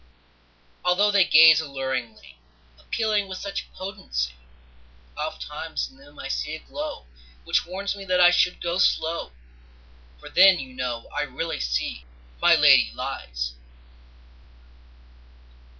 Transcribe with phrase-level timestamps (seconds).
[0.83, 2.35] Although they gaze alluringly,
[2.79, 4.31] Appealing with such potentcy,
[5.15, 7.05] Oft times in them I see a glow
[7.43, 9.31] Which warns me that I should go slow,
[10.19, 12.05] For then, you know, I really see
[12.41, 13.53] My lady lies!